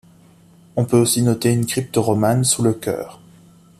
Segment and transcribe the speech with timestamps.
[0.77, 3.19] On peut aussi noter une crypte romane sous le chœur.